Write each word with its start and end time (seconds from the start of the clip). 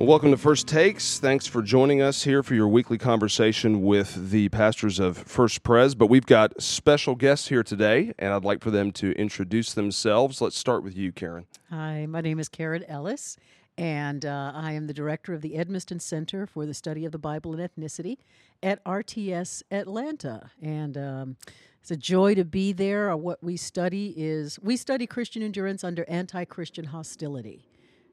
Well, 0.00 0.08
welcome 0.08 0.30
to 0.30 0.38
First 0.38 0.66
Takes. 0.66 1.18
Thanks 1.18 1.46
for 1.46 1.60
joining 1.60 2.00
us 2.00 2.22
here 2.22 2.42
for 2.42 2.54
your 2.54 2.68
weekly 2.68 2.96
conversation 2.96 3.82
with 3.82 4.30
the 4.30 4.48
pastors 4.48 4.98
of 4.98 5.18
First 5.18 5.62
Pres. 5.62 5.94
But 5.94 6.06
we've 6.06 6.24
got 6.24 6.58
special 6.62 7.14
guests 7.14 7.48
here 7.48 7.62
today, 7.62 8.14
and 8.18 8.32
I'd 8.32 8.42
like 8.42 8.62
for 8.62 8.70
them 8.70 8.92
to 8.92 9.12
introduce 9.12 9.74
themselves. 9.74 10.40
Let's 10.40 10.56
start 10.56 10.82
with 10.82 10.96
you, 10.96 11.12
Karen. 11.12 11.44
Hi, 11.68 12.06
my 12.06 12.22
name 12.22 12.40
is 12.40 12.48
Karen 12.48 12.82
Ellis, 12.84 13.36
and 13.76 14.24
uh, 14.24 14.52
I 14.54 14.72
am 14.72 14.86
the 14.86 14.94
director 14.94 15.34
of 15.34 15.42
the 15.42 15.56
Edmiston 15.56 16.00
Center 16.00 16.46
for 16.46 16.64
the 16.64 16.72
Study 16.72 17.04
of 17.04 17.12
the 17.12 17.18
Bible 17.18 17.52
and 17.52 17.60
Ethnicity 17.60 18.16
at 18.62 18.82
RTS 18.84 19.64
Atlanta. 19.70 20.50
And 20.62 20.96
um, 20.96 21.36
it's 21.82 21.90
a 21.90 21.96
joy 21.96 22.34
to 22.36 22.46
be 22.46 22.72
there. 22.72 23.14
What 23.18 23.44
we 23.44 23.58
study 23.58 24.14
is 24.16 24.58
we 24.62 24.78
study 24.78 25.06
Christian 25.06 25.42
endurance 25.42 25.84
under 25.84 26.08
anti 26.08 26.46
Christian 26.46 26.86
hostility. 26.86 27.66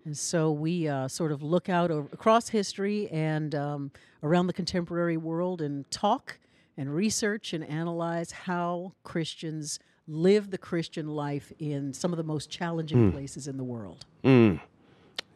And 0.07 0.17
so 0.17 0.53
we 0.53 0.87
uh, 0.87 1.09
sort 1.09 1.33
of 1.33 1.43
look 1.43 1.67
out 1.67 1.91
o- 1.91 2.07
across 2.13 2.47
history 2.47 3.09
and 3.09 3.53
um, 3.53 3.91
around 4.23 4.47
the 4.47 4.53
contemporary 4.53 5.17
world 5.17 5.61
and 5.61 5.89
talk 5.91 6.39
and 6.77 6.95
research 6.95 7.51
and 7.51 7.61
analyze 7.65 8.31
how 8.31 8.93
Christians 9.03 9.79
live 10.07 10.49
the 10.49 10.57
Christian 10.57 11.09
life 11.09 11.51
in 11.59 11.93
some 11.93 12.13
of 12.13 12.17
the 12.17 12.23
most 12.23 12.49
challenging 12.49 13.11
places 13.11 13.49
in 13.49 13.57
the 13.57 13.65
world. 13.65 14.05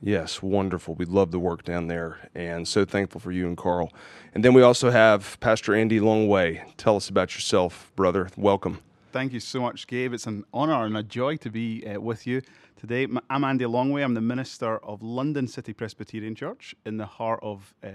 Yes, 0.02 0.42
wonderful. 0.42 0.96
We 0.96 1.04
love 1.04 1.32
the 1.32 1.40
work 1.40 1.66
down 1.66 1.88
there, 1.88 2.30
and 2.34 2.66
so 2.66 2.86
thankful 2.86 3.20
for 3.20 3.34
you 3.34 3.48
and 3.48 3.58
Carl. 3.58 3.92
And 4.34 4.42
then 4.44 4.54
we 4.54 4.62
also 4.62 4.90
have 4.90 5.38
Pastor 5.42 5.76
Andy 5.76 6.00
Longwe. 6.00 6.62
Tell 6.78 6.96
us 6.96 7.10
about 7.10 7.36
yourself, 7.36 7.92
brother. 7.98 8.30
Welcome. 8.38 8.80
Thank 9.12 9.34
you 9.34 9.42
so 9.42 9.60
much, 9.60 9.88
Gabe. 9.88 10.14
It's 10.14 10.26
an 10.26 10.46
honour 10.54 10.86
and 10.86 10.96
a 10.96 11.04
joy 11.04 11.36
to 11.38 11.50
be 11.50 11.86
uh, 11.86 12.00
with 12.00 12.26
you 12.26 12.42
today. 12.80 13.06
I'm 13.30 13.44
Andy 13.44 13.66
Longwe. 13.66 14.02
I'm 14.02 14.14
the 14.14 14.22
minister 14.22 14.78
of 14.86 15.04
London 15.04 15.50
City 15.50 15.74
Presbyterian 15.74 16.34
Church 16.34 16.74
in 16.86 16.96
the 16.96 17.06
heart 17.06 17.42
of 17.44 17.74
uh, 17.84 17.90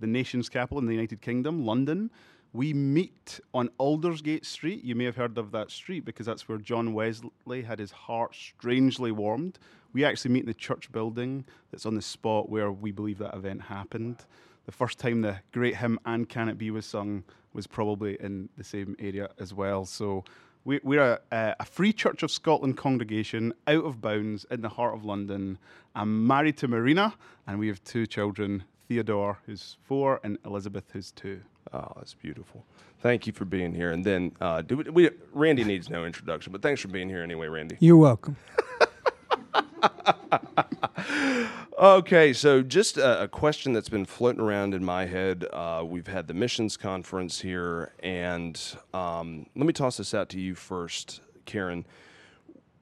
the 0.00 0.06
nation's 0.06 0.50
capital 0.50 0.78
in 0.78 0.84
the 0.84 0.92
United 0.92 1.22
Kingdom, 1.22 1.64
London. 1.64 2.10
We 2.52 2.74
meet 2.74 3.40
on 3.54 3.70
Aldersgate 3.78 4.44
Street. 4.44 4.84
You 4.84 4.94
may 4.94 5.04
have 5.04 5.16
heard 5.16 5.38
of 5.38 5.50
that 5.52 5.70
street 5.70 6.04
because 6.04 6.26
that's 6.26 6.46
where 6.46 6.58
John 6.58 6.92
Wesley 6.92 7.62
had 7.62 7.78
his 7.78 7.92
heart 7.92 8.34
strangely 8.34 9.12
warmed. 9.12 9.58
We 9.94 10.04
actually 10.04 10.32
meet 10.32 10.40
in 10.40 10.46
the 10.46 10.52
church 10.52 10.92
building 10.92 11.46
that's 11.70 11.86
on 11.86 11.94
the 11.94 12.02
spot 12.02 12.50
where 12.50 12.70
we 12.70 12.92
believe 12.92 13.16
that 13.18 13.34
event 13.34 13.62
happened. 13.62 14.26
The 14.66 14.72
first 14.72 14.98
time 14.98 15.22
the 15.22 15.38
great 15.52 15.76
hymn 15.76 15.98
And 16.04 16.28
Can 16.28 16.50
It 16.50 16.58
Be 16.58 16.70
was 16.70 16.84
sung 16.84 17.24
was 17.54 17.66
probably 17.66 18.18
in 18.20 18.48
the 18.58 18.64
same 18.64 18.94
area 18.98 19.30
as 19.38 19.54
well. 19.54 19.84
So 19.86 20.24
we, 20.64 20.80
we're 20.82 21.02
a, 21.02 21.20
a 21.32 21.56
a 21.60 21.64
Free 21.64 21.92
Church 21.92 22.22
of 22.22 22.30
Scotland 22.30 22.76
congregation 22.76 23.52
out 23.66 23.84
of 23.84 24.00
bounds 24.00 24.46
in 24.50 24.60
the 24.60 24.68
heart 24.68 24.94
of 24.94 25.04
London. 25.04 25.58
I'm 25.94 26.26
married 26.26 26.56
to 26.58 26.68
Marina, 26.68 27.14
and 27.46 27.58
we 27.58 27.68
have 27.68 27.82
two 27.84 28.06
children 28.06 28.64
Theodore, 28.88 29.38
who's 29.46 29.76
four, 29.84 30.20
and 30.24 30.36
Elizabeth, 30.44 30.84
who's 30.92 31.12
two. 31.12 31.40
Oh, 31.72 31.92
that's 31.96 32.14
beautiful. 32.14 32.64
Thank 33.00 33.26
you 33.26 33.32
for 33.32 33.44
being 33.44 33.72
here. 33.72 33.92
And 33.92 34.04
then, 34.04 34.32
uh, 34.40 34.62
do 34.62 34.76
we, 34.78 34.84
we, 34.90 35.10
Randy 35.32 35.62
needs 35.62 35.88
no 35.88 36.04
introduction, 36.04 36.50
but 36.50 36.60
thanks 36.60 36.80
for 36.80 36.88
being 36.88 37.08
here 37.08 37.22
anyway, 37.22 37.46
Randy. 37.46 37.76
You're 37.78 37.96
welcome. 37.96 38.36
Okay, 41.80 42.34
so 42.34 42.60
just 42.60 42.98
a, 42.98 43.22
a 43.22 43.28
question 43.28 43.72
that's 43.72 43.88
been 43.88 44.04
floating 44.04 44.42
around 44.42 44.74
in 44.74 44.84
my 44.84 45.06
head. 45.06 45.46
Uh, 45.50 45.82
we've 45.82 46.08
had 46.08 46.28
the 46.28 46.34
missions 46.34 46.76
conference 46.76 47.40
here, 47.40 47.94
and 48.02 48.60
um, 48.92 49.46
let 49.56 49.64
me 49.64 49.72
toss 49.72 49.96
this 49.96 50.12
out 50.12 50.28
to 50.28 50.38
you 50.38 50.54
first, 50.54 51.22
Karen. 51.46 51.86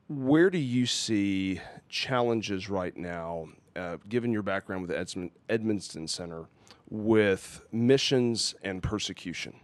Where 0.08 0.50
do 0.50 0.58
you 0.58 0.84
see 0.84 1.60
challenges 1.88 2.68
right 2.68 2.96
now, 2.96 3.50
uh, 3.76 3.98
given 4.08 4.32
your 4.32 4.42
background 4.42 4.82
with 4.82 4.90
the 4.90 4.96
Edsmon- 4.96 5.30
Edmonston 5.48 6.08
Center, 6.08 6.46
with 6.90 7.60
missions 7.70 8.56
and 8.64 8.82
persecution? 8.82 9.60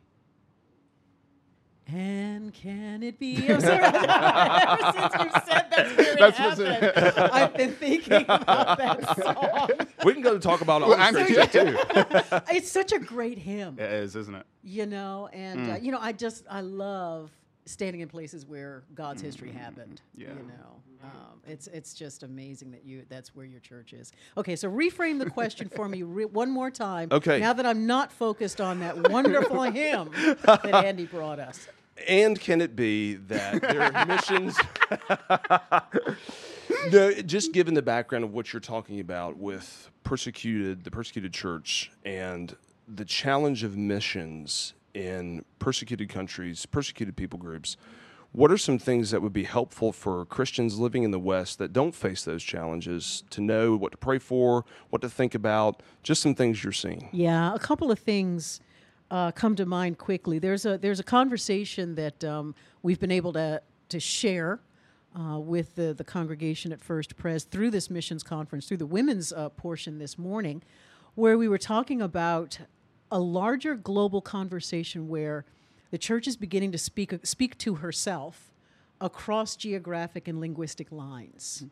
And 1.87 2.53
can 2.55 3.03
it 3.03 3.19
be? 3.19 3.37
I'm 3.49 3.61
sorry. 3.61 3.79
Ever 3.85 4.93
since 4.93 5.15
you 5.25 5.31
said 5.47 5.67
that's 5.71 5.97
where 5.97 6.17
That's 6.17 6.39
it 6.39 6.43
what's 6.43 6.59
in 6.61 6.67
happened, 6.67 7.19
I've 7.33 7.55
been 7.55 7.73
thinking 7.73 8.23
about 8.27 8.79
that 8.79 9.17
song. 9.23 9.69
We 10.05 10.15
can 10.15 10.23
go 10.23 10.33
to 10.33 10.41
talk 10.41 10.63
about 10.63 10.83
all 10.83 10.95
I'm 10.95 11.13
this 11.13 11.53
too. 11.53 11.77
It's 12.55 12.71
such 12.73 12.93
a 12.93 12.99
great 12.99 13.39
hymn, 13.39 13.79
It 13.79 13.91
is, 13.93 14.17
isn't 14.17 14.35
it? 14.35 14.47
you 14.63 14.87
know. 14.87 15.29
And 15.33 15.73
uh, 15.73 15.77
you 15.81 15.93
know, 15.93 15.99
I 16.01 16.13
just 16.13 16.45
I 16.51 16.63
love 16.63 17.31
standing 17.67 18.01
in 18.01 18.09
places 18.09 18.47
where 18.47 18.83
God's 18.95 19.21
history 19.21 19.51
happened. 19.53 20.01
Yeah. 20.17 20.29
You 20.29 20.35
know, 20.49 20.81
um, 21.05 21.41
it's 21.47 21.67
it's 21.69 21.95
just 21.95 22.23
amazing 22.23 22.71
that 22.73 22.85
you 22.85 23.05
that's 23.09 23.35
where 23.35 23.47
your 23.47 23.61
church 23.61 23.93
is. 23.93 24.13
Okay, 24.37 24.57
so 24.57 24.71
reframe 24.71 25.19
the 25.19 25.29
question 25.29 25.69
for 25.69 25.89
me 25.89 26.03
re- 26.03 26.25
one 26.25 26.51
more 26.51 26.71
time. 26.71 27.09
Okay. 27.13 27.39
Now 27.41 27.53
that 27.53 27.67
I'm 27.67 27.87
not 27.87 28.13
focused 28.13 28.61
on 28.61 28.81
that 28.81 29.11
wonderful 29.11 29.63
hymn 29.73 30.11
that 30.45 30.67
Andy 30.67 31.07
brought 31.07 31.39
us. 31.39 31.69
And 32.09 32.41
can 32.41 32.61
it 32.61 32.75
be 32.75 33.15
that 33.15 33.63
there 33.63 33.83
are 33.83 34.07
missions? 34.07 34.59
no, 36.93 37.13
just 37.23 37.53
given 37.53 37.75
the 37.75 37.83
background 37.83 38.25
of 38.25 38.33
what 38.33 38.53
you're 38.53 38.61
talking 38.61 38.99
about 38.99 39.37
with 39.37 39.91
persecuted, 40.03 40.85
the 40.85 40.91
persecuted 40.91 41.33
church, 41.33 41.93
and 42.05 42.57
the 42.89 43.05
challenge 43.05 43.63
of 43.63 43.77
missions 43.77 44.75
in 44.93 45.45
persecuted 45.59 46.09
countries, 46.09 46.67
persecuted 46.67 47.17
people 47.17 47.39
groups. 47.39 47.77
What 48.35 48.51
are 48.51 48.59
some 48.59 48.81
things 48.81 49.13
that 49.13 49.23
would 49.23 49.33
be 49.33 49.45
helpful 49.45 49.93
for 49.93 50.25
Christians 50.25 50.77
living 50.77 51.05
in 51.05 51.13
the 51.13 51.21
West 51.21 51.59
that 51.59 51.73
don't 51.73 51.95
face 51.95 52.25
those 52.25 52.43
challenges 52.43 53.23
to 53.31 53.41
know 53.41 53.77
what 53.77 53.93
to 53.93 53.97
pray 53.97 54.19
for, 54.19 54.65
what 54.91 55.03
to 55.03 55.09
think 55.09 55.37
about, 55.37 55.85
just 56.03 56.21
some 56.21 56.35
things 56.35 56.65
you're 56.65 56.73
seeing? 56.73 57.09
Yeah, 57.13 57.55
a 57.55 57.61
couple 57.61 57.93
of 57.93 58.01
things 58.01 58.61
uh, 59.09 59.31
come 59.31 59.55
to 59.55 59.65
mind 59.67 59.99
quickly. 59.99 60.41
There's 60.41 60.67
a 60.67 60.77
there's 60.77 60.99
a 60.99 61.05
conversation 61.05 61.95
that 61.95 62.25
um, 62.25 62.57
we've 62.83 62.99
been 62.99 63.13
able 63.13 63.33
to 63.35 63.63
to 63.91 64.01
share 64.01 64.59
uh, 65.17 65.39
with 65.39 65.77
the 65.77 65.95
the 65.95 66.03
congregation 66.03 66.73
at 66.73 66.81
First 66.81 67.17
Pres 67.17 67.45
through 67.45 67.71
this 67.71 67.89
missions 67.89 68.25
conference, 68.25 68.67
through 68.67 68.79
the 68.79 68.87
women's 68.87 69.33
uh, 69.33 69.51
portion 69.51 69.99
this 69.99 70.19
morning, 70.19 70.61
where 71.15 71.39
we 71.39 71.47
were 71.47 71.57
talking 71.57 72.03
about 72.03 72.59
a 73.13 73.21
larger 73.21 73.77
global 73.77 74.21
conversation 74.21 75.07
where 75.07 75.45
the 75.91 75.99
church 75.99 76.27
is 76.27 76.37
beginning 76.37 76.73
to 76.73 76.79
speak 76.79 77.15
speak 77.25 77.57
to 77.59 77.77
herself 77.77 78.53
across 79.01 79.57
geographic 79.57 80.29
and 80.29 80.41
linguistic 80.41 80.91
lines. 80.93 81.65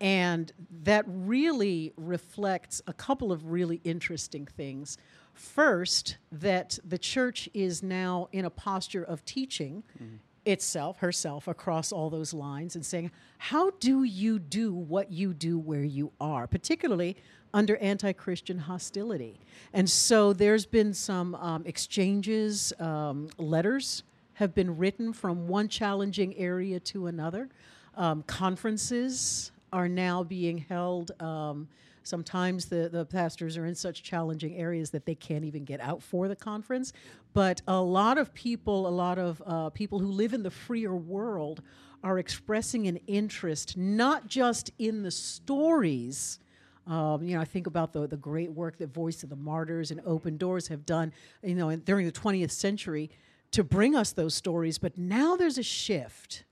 And 0.00 0.52
that 0.82 1.04
really 1.06 1.92
reflects 1.96 2.82
a 2.88 2.92
couple 2.92 3.30
of 3.30 3.52
really 3.52 3.80
interesting 3.84 4.46
things. 4.46 4.98
First, 5.32 6.16
that 6.32 6.78
the 6.84 6.98
church 6.98 7.48
is 7.54 7.82
now 7.84 8.28
in 8.32 8.44
a 8.44 8.50
posture 8.50 9.04
of 9.04 9.24
teaching 9.24 9.84
itself, 10.44 10.98
herself, 10.98 11.46
across 11.46 11.92
all 11.92 12.10
those 12.10 12.34
lines 12.34 12.74
and 12.74 12.84
saying, 12.84 13.12
How 13.38 13.70
do 13.78 14.02
you 14.02 14.40
do 14.40 14.74
what 14.74 15.12
you 15.12 15.32
do 15.32 15.56
where 15.56 15.84
you 15.84 16.10
are, 16.20 16.48
particularly 16.48 17.16
under 17.54 17.76
anti 17.78 18.12
Christian 18.12 18.58
hostility? 18.58 19.38
And 19.72 19.88
so 19.88 20.32
there's 20.32 20.66
been 20.66 20.94
some 20.94 21.34
um, 21.36 21.62
exchanges, 21.66 22.72
um, 22.78 23.28
letters 23.38 24.02
have 24.34 24.54
been 24.54 24.76
written 24.76 25.12
from 25.12 25.46
one 25.46 25.68
challenging 25.68 26.36
area 26.36 26.80
to 26.80 27.06
another. 27.06 27.48
Um, 27.96 28.22
conferences 28.24 29.52
are 29.72 29.88
now 29.88 30.22
being 30.22 30.58
held. 30.58 31.12
Um, 31.20 31.68
sometimes 32.02 32.66
the, 32.66 32.88
the 32.90 33.04
pastors 33.04 33.56
are 33.56 33.66
in 33.66 33.74
such 33.74 34.02
challenging 34.02 34.56
areas 34.56 34.90
that 34.90 35.06
they 35.06 35.14
can't 35.14 35.44
even 35.44 35.64
get 35.64 35.80
out 35.80 36.02
for 36.02 36.28
the 36.28 36.36
conference. 36.36 36.92
But 37.32 37.62
a 37.66 37.80
lot 37.80 38.18
of 38.18 38.34
people, 38.34 38.86
a 38.86 38.90
lot 38.90 39.18
of 39.18 39.42
uh, 39.46 39.70
people 39.70 39.98
who 39.98 40.10
live 40.10 40.34
in 40.34 40.42
the 40.42 40.50
freer 40.50 40.94
world, 40.94 41.62
are 42.04 42.18
expressing 42.18 42.88
an 42.88 42.98
interest 43.06 43.76
not 43.76 44.26
just 44.26 44.72
in 44.78 45.02
the 45.02 45.10
stories. 45.10 46.40
Um, 46.86 47.22
you 47.22 47.36
know, 47.36 47.40
I 47.40 47.44
think 47.44 47.66
about 47.66 47.92
the 47.92 48.06
the 48.06 48.16
great 48.16 48.50
work 48.50 48.78
that 48.78 48.92
Voice 48.92 49.22
of 49.22 49.30
the 49.30 49.36
Martyrs 49.36 49.90
and 49.90 50.00
Open 50.04 50.36
Doors 50.36 50.68
have 50.68 50.84
done. 50.84 51.12
You 51.42 51.54
know, 51.54 51.68
in, 51.68 51.80
during 51.80 52.06
the 52.06 52.12
20th 52.12 52.50
century, 52.50 53.10
to 53.52 53.62
bring 53.62 53.94
us 53.94 54.12
those 54.12 54.34
stories. 54.34 54.78
But 54.78 54.98
now 54.98 55.36
there's 55.36 55.58
a 55.58 55.62
shift. 55.62 56.44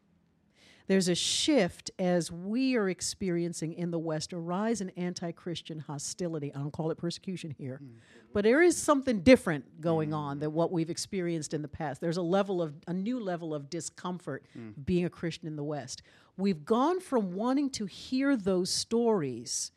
There's 0.87 1.09
a 1.09 1.15
shift 1.15 1.93
as 2.01 2.33
we 2.33 2.77
are 2.77 2.89
experiencing 2.89 3.75
in 3.75 3.93
the 3.93 3.99
West 3.99 4.33
a 4.33 4.39
rise 4.39 4.81
in 4.81 4.91
anti 4.91 5.31
Christian 5.31 5.79
hostility. 5.79 6.53
I 6.53 6.59
don't 6.59 6.73
call 6.73 6.91
it 6.91 6.99
persecution 6.99 7.55
here, 7.57 7.77
hmm. 7.77 7.99
but 8.33 8.43
there 8.43 8.61
is 8.61 8.77
something 8.77 9.21
different 9.21 9.81
going 9.81 10.09
hmm. 10.09 10.17
on 10.17 10.39
than 10.41 10.53
what 10.53 10.73
we've 10.73 10.91
experienced 10.91 11.55
in 11.55 11.63
the 11.63 11.69
past. 11.69 12.01
There's 12.01 12.17
a 12.17 12.23
level 12.23 12.61
of, 12.61 12.75
a 12.89 12.93
new 12.93 13.21
level 13.21 13.55
of 13.55 13.71
discomfort 13.71 14.47
hmm. 14.53 14.71
being 14.85 15.05
a 15.05 15.11
Christian 15.11 15.47
in 15.47 15.55
the 15.55 15.63
West. 15.63 16.03
We've 16.37 16.65
gone 16.65 16.99
from 17.01 17.35
wanting 17.35 17.71
to 17.71 17.87
hear 17.87 18.37
those 18.37 18.69
stories 18.69 19.71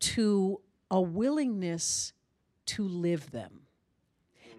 to 0.00 0.60
a 0.90 1.00
willingness 1.00 2.12
to 2.66 2.86
live 2.86 3.30
them. 3.30 3.60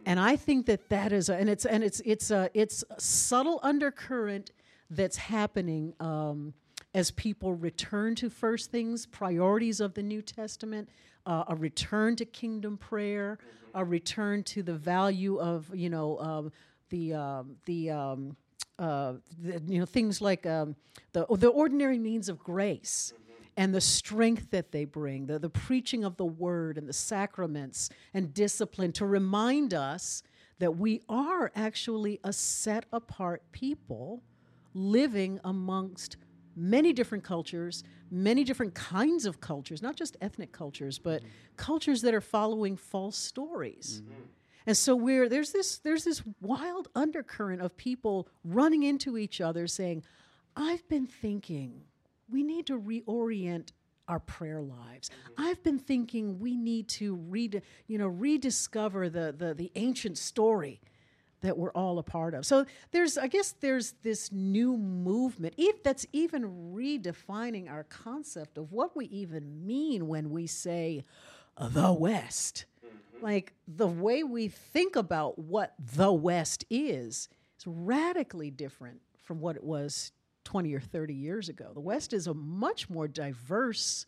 And 0.06 0.20
I 0.20 0.36
think 0.36 0.68
that 0.68 0.90
that 0.90 1.12
is, 1.12 1.30
a, 1.30 1.36
and 1.36 1.50
it's 1.50 1.66
and 1.66 1.84
it's 1.84 2.00
it's 2.06 2.30
a 2.30 2.50
it's 2.54 2.84
a 2.90 3.02
subtle 3.02 3.60
undercurrent 3.64 4.52
that's 4.92 5.18
happening 5.18 5.94
um, 6.00 6.54
as 6.94 7.10
people 7.12 7.54
return 7.54 8.14
to 8.16 8.30
first 8.30 8.72
things, 8.72 9.08
priorities 9.08 9.80
of 9.80 9.96
the 9.96 10.04
New 10.04 10.22
Testament, 10.22 10.90
uh, 11.26 11.46
a 11.48 11.56
return 11.56 12.16
to 12.18 12.26
kingdom 12.26 12.78
prayer, 12.78 13.40
a 13.74 13.84
return 13.84 14.44
to 14.44 14.62
the 14.62 14.76
value 14.76 15.40
of 15.40 15.74
you 15.74 15.90
know 15.90 16.20
um, 16.20 16.52
the 16.90 17.14
um, 17.14 17.56
the, 17.66 17.90
um, 17.90 18.38
uh, 18.78 19.14
the 19.42 19.60
you 19.68 19.80
know 19.80 19.86
things 19.86 20.22
like 20.22 20.46
um, 20.46 20.76
the 21.14 21.26
the 21.32 21.48
ordinary 21.48 21.98
means 21.98 22.30
of 22.30 22.38
grace 22.44 23.12
and 23.57 23.74
the 23.74 23.81
strength 23.81 24.52
that 24.52 24.72
they 24.72 24.86
bring, 24.86 25.28
the, 25.28 25.40
the 25.40 25.50
preaching 25.50 26.04
of 26.04 26.18
the 26.18 26.25
word 26.25 26.78
and 26.78 26.88
the 26.88 26.94
sacraments 26.94 27.90
and 28.13 28.34
discipline 28.34 28.92
to 28.94 29.06
remind 29.06 29.74
us 29.74 30.24
that 30.60 30.78
we 30.78 31.02
are 31.10 31.52
actually 31.56 32.19
a 32.24 32.34
set 32.34 32.86
apart 32.92 33.44
people 33.52 34.24
living 34.74 35.40
amongst 35.44 36.18
many 36.56 36.94
different 36.94 37.24
cultures, 37.24 37.84
many 38.10 38.44
different 38.44 38.74
kinds 38.74 39.25
of 39.25 39.42
cultures, 39.42 39.81
not 39.81 39.96
just 39.96 40.16
ethnic 40.22 40.51
cultures, 40.51 41.00
but 41.00 41.22
mm-hmm. 41.22 41.30
cultures 41.58 42.01
that 42.01 42.13
are 42.13 42.22
following 42.22 42.78
false 42.78 43.18
stories. 43.18 44.01
Mm-hmm. 44.04 44.22
And 44.68 44.78
so 44.78 44.96
we're 44.96 45.30
there's 45.30 45.51
this 45.51 45.78
there's 45.78 46.04
this 46.04 46.24
wild 46.42 46.88
undercurrent 46.96 47.62
of 47.62 47.78
people 47.78 48.28
running 48.44 48.84
into 48.84 49.18
each 49.18 49.40
other 49.40 49.68
saying, 49.68 50.04
I've 50.56 50.88
been 50.88 51.06
thinking 51.06 51.81
we 52.30 52.44
need 52.44 52.68
to 52.68 52.80
reorient 52.80 53.69
our 54.07 54.19
prayer 54.19 54.62
lives. 54.62 55.10
I've 55.38 55.63
been 55.63 55.80
thinking 55.80 56.39
we 56.39 56.56
need 56.56 56.88
to 56.89 57.16
read, 57.16 57.62
you 57.88 57.98
know, 57.98 58.07
rediscover 58.07 59.10
the, 59.10 59.33
the, 59.36 59.54
the 59.54 59.72
ancient 59.75 60.18
story 60.18 60.80
that 61.42 61.57
we're 61.57 61.72
all 61.72 62.00
a 62.00 62.04
part 62.04 62.33
of. 62.33 62.45
So 62.45 62.66
there's, 62.92 63.18
I 63.18 63.27
guess, 63.27 63.54
there's 63.60 63.94
this 64.04 64.31
new 64.31 64.77
movement 64.77 65.56
that's 65.83 66.06
even 66.12 66.74
redefining 66.74 67.69
our 67.69 67.83
concept 67.83 68.57
of 68.57 68.72
what 68.72 68.95
we 68.95 69.06
even 69.07 69.66
mean 69.66 70.07
when 70.07 70.30
we 70.30 70.48
say 70.48 71.04
the 71.60 71.94
West. 71.94 72.66
Mm-hmm. 72.86 73.25
Like 73.25 73.54
the 73.68 73.88
way 73.88 74.24
we 74.24 74.48
think 74.48 74.95
about 74.95 75.38
what 75.39 75.74
the 75.80 76.12
West 76.12 76.66
is 76.69 77.30
is 77.57 77.68
radically 77.68 78.51
different 78.51 79.01
from 79.24 79.39
what 79.39 79.56
it 79.56 79.63
was 79.63 80.12
20 80.46 80.74
or 80.74 80.80
30 80.80 81.14
years 81.14 81.50
ago. 81.50 81.72
The 81.74 81.82
West 81.82 82.14
is 82.14 82.28
a 82.28 82.34
much 82.34 82.90
more 82.90 83.08
diverse 83.08 84.06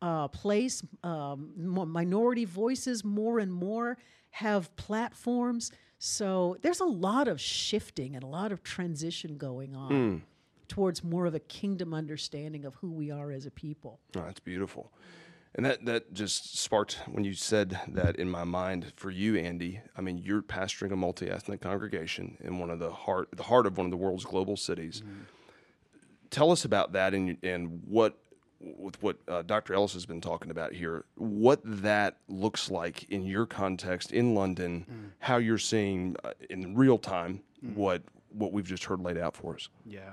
uh, 0.00 0.28
place. 0.28 0.82
Um, 1.02 1.52
minority 1.56 2.44
voices 2.44 3.04
more 3.04 3.40
and 3.40 3.52
more 3.52 3.98
have 4.30 4.74
platforms. 4.76 5.72
So 5.98 6.56
there's 6.62 6.80
a 6.80 6.84
lot 6.84 7.26
of 7.26 7.40
shifting 7.40 8.14
and 8.14 8.22
a 8.22 8.26
lot 8.26 8.52
of 8.52 8.62
transition 8.62 9.36
going 9.36 9.74
on 9.74 9.90
mm. 9.90 10.20
towards 10.68 11.02
more 11.02 11.26
of 11.26 11.34
a 11.34 11.40
kingdom 11.40 11.94
understanding 11.94 12.64
of 12.64 12.74
who 12.76 12.90
we 12.90 13.10
are 13.10 13.30
as 13.30 13.46
a 13.46 13.50
people. 13.50 14.00
Oh, 14.16 14.20
that's 14.20 14.40
beautiful. 14.40 14.92
And 15.54 15.66
that, 15.66 15.84
that 15.84 16.14
just 16.14 16.58
sparked 16.58 16.98
when 17.10 17.24
you 17.24 17.34
said 17.34 17.78
that 17.88 18.16
in 18.16 18.28
my 18.28 18.42
mind 18.42 18.92
for 18.96 19.10
you, 19.10 19.36
Andy. 19.36 19.80
I 19.96 20.00
mean, 20.00 20.16
you're 20.16 20.42
pastoring 20.42 20.92
a 20.92 20.96
multi 20.96 21.28
ethnic 21.28 21.60
congregation 21.60 22.38
in 22.40 22.58
one 22.58 22.70
of 22.70 22.78
the 22.78 22.90
heart, 22.90 23.28
the 23.36 23.42
heart 23.42 23.66
of 23.66 23.76
one 23.76 23.84
of 23.84 23.90
the 23.90 23.98
world's 23.98 24.24
global 24.24 24.56
cities. 24.56 25.02
Mm 25.04 25.26
tell 26.32 26.50
us 26.50 26.64
about 26.64 26.92
that 26.92 27.14
and 27.14 27.36
and 27.44 27.82
what 27.86 28.18
with 28.60 29.00
what 29.02 29.18
uh, 29.28 29.42
Dr. 29.42 29.74
Ellis 29.74 29.92
has 29.94 30.06
been 30.06 30.20
talking 30.20 30.50
about 30.50 30.72
here, 30.72 31.04
what 31.16 31.60
that 31.64 32.18
looks 32.28 32.70
like 32.70 33.04
in 33.10 33.24
your 33.24 33.46
context 33.46 34.12
in 34.12 34.34
London, 34.34 34.86
mm. 34.90 35.10
how 35.18 35.36
you're 35.36 35.58
seeing 35.58 36.16
uh, 36.24 36.32
in 36.50 36.74
real 36.74 36.98
time 36.98 37.40
mm. 37.64 37.74
what 37.74 38.02
what 38.30 38.52
we've 38.52 38.66
just 38.66 38.84
heard 38.84 39.00
laid 39.00 39.18
out 39.18 39.36
for 39.36 39.54
us. 39.54 39.68
Yeah. 39.84 40.10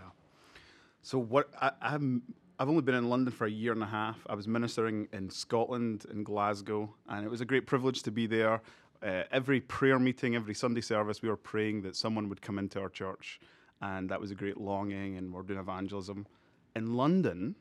So 1.01 1.18
what 1.18 1.50
I, 1.62 1.71
I'm 1.81 2.22
I've 2.60 2.69
only 2.69 2.81
been 2.81 2.95
in 2.95 3.10
London 3.10 3.33
for 3.33 3.48
a 3.48 3.51
year 3.51 3.72
and 3.72 3.81
a 3.81 3.88
half. 3.88 4.18
I 4.27 4.36
was 4.36 4.48
ministering 4.48 5.07
in 5.13 5.30
Scotland 5.30 6.06
in 6.12 6.24
Glasgow, 6.24 6.94
and 7.07 7.25
it 7.25 7.30
was 7.30 7.42
a 7.42 7.45
great 7.45 7.65
privilege 7.65 8.04
to 8.04 8.12
be 8.12 8.27
there. 8.27 8.62
Uh, 9.01 9.24
every 9.31 9.62
prayer 9.62 9.98
meeting, 9.98 10.36
every 10.36 10.54
Sunday 10.54 10.81
service, 10.81 11.22
we 11.22 11.30
were 11.30 11.38
praying 11.38 11.83
that 11.83 11.95
someone 11.95 12.27
would 12.27 12.42
come 12.42 12.60
into 12.60 12.81
our 12.81 12.89
church 12.89 13.39
and 13.81 14.10
that 14.10 14.20
was 14.20 14.31
a 14.31 14.36
great 14.36 14.58
longing, 14.58 15.18
and 15.18 15.34
we're 15.34 15.42
doing 15.42 15.60
evangelism. 15.60 16.28
In 16.76 16.96
London, 16.96 17.56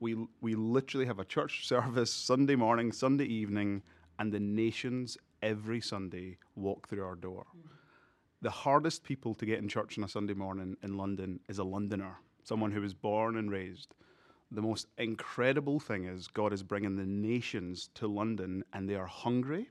we, 0.00 0.16
we 0.40 0.54
literally 0.54 1.06
have 1.06 1.18
a 1.18 1.24
church 1.24 1.66
service 1.66 2.12
Sunday 2.12 2.56
morning, 2.56 2.92
Sunday 2.92 3.26
evening, 3.26 3.82
and 4.18 4.32
the 4.32 4.40
nations 4.40 5.16
every 5.42 5.80
Sunday 5.80 6.38
walk 6.56 6.88
through 6.88 7.04
our 7.04 7.14
door. 7.14 7.46
Mm-hmm. 7.56 7.74
The 8.42 8.50
hardest 8.50 9.04
people 9.04 9.34
to 9.34 9.46
get 9.46 9.58
in 9.58 9.68
church 9.68 9.98
on 9.98 10.04
a 10.04 10.08
Sunday 10.08 10.34
morning 10.34 10.76
in 10.82 10.96
London 10.96 11.40
is 11.48 11.58
a 11.58 11.64
Londoner, 11.64 12.16
someone 12.42 12.72
who 12.72 12.80
was 12.80 12.94
born 12.94 13.36
and 13.36 13.50
raised. 13.50 13.94
The 14.50 14.62
most 14.62 14.88
incredible 14.98 15.78
thing 15.78 16.06
is 16.06 16.26
God 16.26 16.52
is 16.52 16.62
bringing 16.62 16.96
the 16.96 17.06
nations 17.06 17.90
to 17.94 18.08
London 18.08 18.64
and 18.72 18.88
they 18.88 18.94
are 18.94 19.06
hungry. 19.06 19.68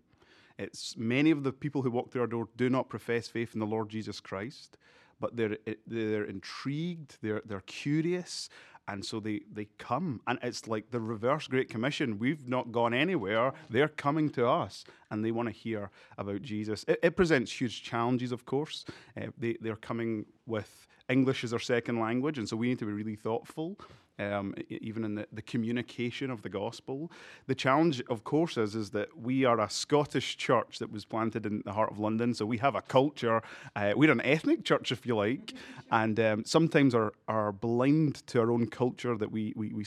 It's 0.58 0.96
many 0.96 1.32
of 1.32 1.44
the 1.44 1.52
people 1.52 1.82
who 1.82 1.92
walk 1.92 2.12
through 2.12 2.22
our 2.22 2.28
door 2.28 2.48
do 2.58 2.70
not 2.70 2.90
profess 2.90 3.28
faith 3.28 3.54
in 3.54 3.60
the 3.60 3.66
Lord 3.66 3.90
Jesus 3.90 4.20
Christ 4.20 4.78
but 5.20 5.36
they're 5.36 5.58
they're 5.88 6.26
intrigued, 6.26 7.18
they're 7.22 7.42
they're 7.46 7.62
curious, 7.62 8.50
and 8.88 9.06
so 9.06 9.20
they 9.20 9.42
they 9.52 9.68
come, 9.78 10.22
and 10.28 10.40
it's 10.42 10.68
like 10.68 10.92
the 10.92 11.00
reverse 11.00 11.48
Great 11.48 11.70
Commission. 11.70 12.18
We've 12.18 12.48
not 12.48 12.72
gone 12.72 12.94
anywhere; 12.94 13.54
they're 13.70 13.88
coming 13.88 14.30
to 14.32 14.48
us, 14.48 14.84
and 15.12 15.24
they 15.24 15.32
want 15.32 15.48
to 15.48 15.54
hear 15.54 15.92
about 16.18 16.42
Jesus. 16.42 16.86
It, 16.88 17.00
it 17.04 17.16
presents 17.16 17.52
huge 17.52 17.84
challenges, 17.84 18.32
of 18.32 18.46
course. 18.46 18.86
Uh, 19.16 19.28
they 19.38 19.58
they're 19.62 19.76
coming 19.76 20.26
with 20.48 20.88
English 21.10 21.44
is 21.44 21.54
our 21.54 21.60
second 21.60 22.00
language, 22.00 22.38
and 22.38 22.48
so 22.48 22.56
we 22.56 22.68
need 22.70 22.80
to 22.80 22.86
be 22.86 22.94
really 22.94 23.16
thoughtful 23.16 23.78
um, 24.20 24.54
even 24.70 25.04
in 25.04 25.16
the, 25.16 25.28
the 25.32 25.42
communication 25.42 26.30
of 26.30 26.42
the 26.42 26.50
gospel. 26.50 27.12
The 27.48 27.56
challenge, 27.56 28.02
of 28.10 28.24
course, 28.24 28.58
is, 28.58 28.76
is 28.76 28.90
that 28.92 29.18
we 29.18 29.46
are 29.46 29.60
a 29.60 29.70
Scottish 29.70 30.38
church 30.38 30.80
that 30.80 30.92
was 30.92 31.06
planted 31.06 31.46
in 31.46 31.64
the 31.66 31.74
heart 31.74 31.92
of 31.92 32.00
London, 32.00 32.34
so 32.34 32.46
we 32.46 32.58
have 32.58 32.76
a 32.76 32.82
culture. 32.82 33.42
Uh, 33.76 33.94
we're 33.96 34.12
an 34.12 34.22
ethnic 34.22 34.64
church, 34.64 34.92
if 34.92 35.06
you 35.06 35.16
like, 35.16 35.54
and 35.92 36.20
um, 36.20 36.44
sometimes 36.46 36.94
are, 36.94 37.14
are 37.28 37.52
blind 37.52 38.28
to 38.28 38.42
our 38.42 38.52
own 38.52 38.68
culture 38.68 39.18
that 39.18 39.32
we, 39.32 39.54
we, 39.56 39.74
we, 39.74 39.86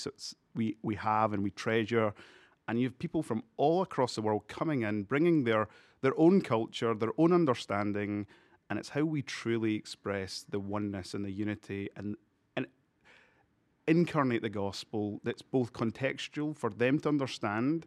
we, 0.55 0.77
we 0.83 0.95
have 0.95 1.33
and 1.33 1.43
we 1.43 1.51
treasure. 1.51 2.15
And 2.69 2.81
you 2.81 2.87
have 2.87 2.99
people 2.99 3.23
from 3.23 3.43
all 3.57 3.83
across 3.83 4.15
the 4.15 4.23
world 4.23 4.49
coming 4.49 4.83
in, 4.83 5.03
bringing 5.03 5.45
their, 5.45 5.69
their 6.01 6.19
own 6.19 6.41
culture, 6.41 6.95
their 6.95 7.13
own 7.19 7.33
understanding, 7.33 8.27
and 8.73 8.79
it's 8.79 8.89
how 8.89 9.05
we 9.05 9.21
truly 9.21 9.75
express 9.75 10.47
the 10.49 10.59
oneness 10.59 11.13
and 11.13 11.27
the 11.27 11.31
unity 11.31 11.91
and 11.95 12.17
incarnate 13.87 14.41
the 14.41 14.49
gospel 14.49 15.21
that's 15.25 15.43
both 15.43 15.75
contextual 15.75 16.56
for 16.56 16.70
them 16.70 16.99
to 17.01 17.11
understand 17.11 17.85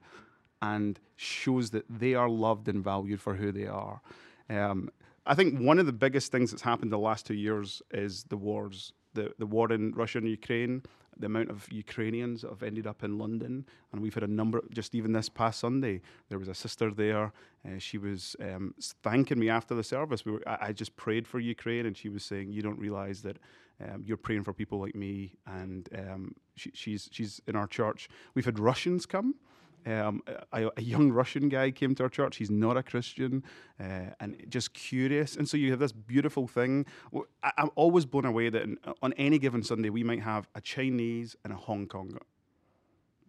and 0.62 1.00
shows 1.16 1.72
that 1.72 1.86
they 1.90 2.14
are 2.14 2.30
loved 2.30 2.68
and 2.68 2.84
valued 2.84 3.20
for 3.20 3.34
who 3.34 3.52
they 3.52 3.66
are. 3.66 4.00
Um, 4.48 4.92
I 5.26 5.34
think 5.34 5.60
one 5.60 5.80
of 5.80 5.88
the 5.88 5.92
biggest 5.92 6.32
things 6.32 6.52
that's 6.52 6.62
happened 6.62 6.92
the 6.92 7.00
last 7.00 7.26
two 7.26 7.34
years 7.34 7.82
is 7.90 8.26
the 8.26 8.38
wars, 8.38 8.94
the, 9.16 9.34
the 9.40 9.48
war 9.48 9.74
in 9.74 9.92
Russia 9.94 10.20
and 10.20 10.30
Ukraine, 10.30 10.84
the 11.18 11.28
amount 11.28 11.50
of 11.50 11.72
Ukrainians 11.72 12.42
that 12.42 12.50
have 12.50 12.64
ended 12.64 12.88
up 12.88 13.04
in 13.04 13.18
London. 13.18 13.66
And 13.92 14.02
we've 14.02 14.14
had 14.14 14.24
a 14.24 14.28
number, 14.28 14.62
just 14.72 14.96
even 14.96 15.12
this 15.14 15.30
past 15.30 15.60
Sunday, 15.60 16.02
there 16.30 16.40
was 16.40 16.48
a 16.48 16.54
sister 16.54 16.92
there. 16.92 17.32
Uh, 17.66 17.78
she 17.80 17.98
was 17.98 18.36
um, 18.42 18.74
thanking 19.04 19.40
me 19.40 19.50
after 19.50 19.76
the 19.76 19.84
service. 19.84 20.26
We 20.26 20.34
were, 20.34 20.44
I, 20.48 20.68
I, 20.68 20.72
just 20.74 20.96
prayed 20.96 21.28
for 21.28 21.40
Ukraine, 21.40 21.86
and 21.86 21.96
she 21.96 22.10
was 22.10 22.24
saying, 22.24 22.52
You 22.52 22.62
don't 22.62 22.78
realize 22.78 23.22
that 23.24 23.38
um, 23.82 24.04
you're 24.06 24.18
praying 24.18 24.44
for 24.44 24.54
people 24.54 24.80
like 24.80 24.96
me, 24.96 25.34
and 25.46 25.90
um, 25.98 26.36
she, 26.56 26.72
she's 26.74 27.10
she's 27.12 27.42
in 27.48 27.56
our 27.56 27.68
church. 27.68 28.08
We've 28.34 28.46
had 28.46 28.60
Russians 28.60 29.06
come. 29.06 29.36
Um, 29.86 30.24
a, 30.52 30.70
a, 30.78 30.82
young 30.82 31.12
Russian 31.12 31.48
guy 31.48 31.70
came 31.70 31.94
to 31.96 32.04
our 32.04 32.10
church. 32.10 32.38
He's 32.38 32.50
not 32.50 32.76
a 32.76 32.82
Christian 32.82 33.44
uh, 33.80 34.14
and 34.20 34.44
just 34.50 34.74
curious. 34.74 35.36
And 35.36 35.48
so 35.48 35.58
you 35.58 35.70
have 35.70 35.80
this 35.80 35.92
beautiful 35.92 36.48
thing. 36.48 36.88
I, 37.44 37.52
am 37.58 37.70
always 37.76 38.06
blown 38.06 38.26
away 38.26 38.50
that 38.50 38.64
in, 38.64 38.78
on 39.04 39.14
any 39.14 39.38
given 39.38 39.62
Sunday 39.62 39.92
we 39.92 40.04
might 40.04 40.24
have 40.24 40.48
a 40.56 40.62
Chinese 40.62 41.36
and 41.44 41.54
a 41.54 41.56
Hong 41.56 41.86
Konger. 41.86 42.24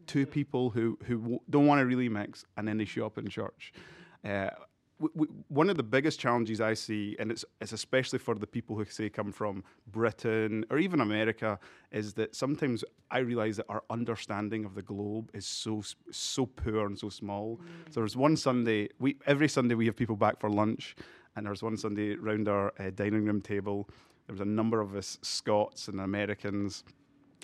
Two 0.07 0.25
people 0.25 0.71
who, 0.71 0.99
who 1.05 1.41
don't 1.51 1.67
want 1.67 1.81
to 1.81 1.85
really 1.85 2.09
mix, 2.09 2.45
and 2.57 2.67
then 2.67 2.79
they 2.79 2.87
show 2.87 3.05
up 3.05 3.19
in 3.19 3.29
church. 3.29 3.73
Uh, 4.25 4.51
one 4.99 5.69
of 5.69 5.77
the 5.77 5.83
biggest 5.83 6.19
challenges 6.19 6.61
I 6.61 6.75
see, 6.75 7.17
and 7.19 7.31
it's, 7.31 7.45
it's 7.61 7.73
especially 7.73 8.19
for 8.19 8.35
the 8.35 8.47
people 8.47 8.77
who 8.77 8.85
say 8.87 9.11
come 9.11 9.31
from 9.31 9.63
Britain 9.87 10.65
or 10.71 10.79
even 10.79 11.01
America, 11.01 11.59
is 11.93 12.15
that 12.15 12.35
sometimes 12.35 12.83
I 13.11 13.19
realize 13.19 13.59
that 13.59 13.67
our 13.69 13.83
understanding 13.91 14.65
of 14.65 14.75
the 14.75 14.83
globe 14.83 15.31
is 15.35 15.47
so 15.47 15.83
so 16.11 16.47
poor 16.47 16.87
and 16.87 16.99
so 16.99 17.11
small. 17.11 17.59
Mm. 17.59 17.93
So 17.93 18.01
there's 18.01 18.17
one 18.17 18.37
Sunday, 18.37 18.89
we 18.99 19.17
every 19.27 19.49
Sunday 19.49 19.75
we 19.75 19.87
have 19.87 19.97
people 19.97 20.17
back 20.17 20.41
for 20.41 20.49
lunch, 20.49 20.97
and 21.37 21.47
there's 21.47 21.63
one 21.63 21.77
Sunday 21.77 22.15
around 22.15 22.49
our 22.49 22.73
uh, 22.79 22.91
dining 22.95 23.27
room 23.27 23.43
table. 23.43 23.89
There 24.27 24.33
was 24.33 24.41
a 24.41 24.47
number 24.47 24.81
of 24.81 24.97
us 24.97 25.19
Scots 25.21 25.89
and 25.89 26.01
Americans. 26.01 26.85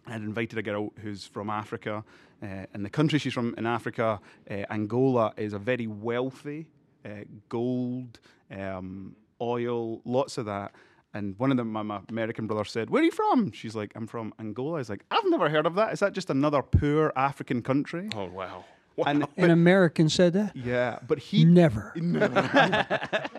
I 0.06 0.12
had 0.12 0.22
invited 0.22 0.58
a 0.58 0.62
girl 0.62 0.92
who's 1.00 1.26
from 1.26 1.50
Africa, 1.50 2.02
uh, 2.42 2.66
and 2.72 2.84
the 2.84 2.90
country 2.90 3.18
she's 3.18 3.34
from 3.34 3.54
in 3.58 3.66
Africa, 3.66 4.20
uh, 4.50 4.54
Angola, 4.70 5.34
is 5.36 5.52
a 5.52 5.58
very 5.58 5.86
wealthy 5.86 6.66
uh, 7.04 7.24
gold, 7.48 8.20
um, 8.50 9.16
oil, 9.40 10.00
lots 10.04 10.38
of 10.38 10.46
that. 10.46 10.72
And 11.14 11.38
one 11.38 11.50
of 11.50 11.56
them, 11.58 11.70
my, 11.70 11.82
my 11.82 12.00
American 12.08 12.46
brother 12.46 12.64
said, 12.64 12.88
"Where 12.88 13.02
are 13.02 13.04
you 13.04 13.10
from?" 13.10 13.52
She's 13.52 13.74
like, 13.76 13.92
"I'm 13.94 14.06
from 14.06 14.32
Angola." 14.38 14.76
I 14.76 14.78
was 14.78 14.88
like, 14.88 15.04
"I've 15.10 15.26
never 15.26 15.50
heard 15.50 15.66
of 15.66 15.74
that. 15.74 15.92
Is 15.92 16.00
that 16.00 16.14
just 16.14 16.30
another 16.30 16.62
poor 16.62 17.12
African 17.16 17.60
country?" 17.62 18.08
Oh 18.14 18.26
wow. 18.26 18.64
And 19.06 19.26
An 19.36 19.50
American 19.50 20.08
said 20.08 20.34
that? 20.34 20.54
yeah, 20.54 20.98
but 21.06 21.18
he 21.18 21.44
Never. 21.44 21.92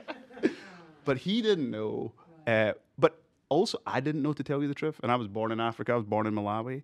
but 1.05 1.17
he 1.17 1.41
didn't 1.41 1.70
know. 1.70 2.12
Uh, 2.48 2.74
but 2.98 3.22
also, 3.50 3.79
I 3.86 4.00
didn't 4.00 4.24
know 4.24 4.34
to 4.34 4.43
tell 4.43 4.62
you 4.62 4.67
the 4.67 4.74
truth. 4.74 5.00
And 5.03 5.12
I 5.12 5.15
was 5.15 5.27
born 5.27 5.51
in 5.51 5.60
Africa. 5.60 5.93
I 5.93 5.96
was 5.96 6.05
born 6.05 6.25
in 6.27 6.34
Malawi. 6.34 6.84